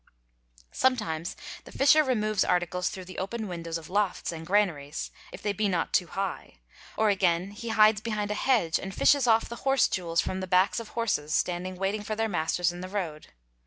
[0.71, 5.43] bs Sometimes the fisher removes articles through the open windows of lofts and graneries, if
[5.43, 6.55] they be not too high,
[6.97, 10.47] or again he hides behind a hedge and fishes off the horse jools from the
[10.47, 13.27] backs of horses standing waiting for their masters in the road.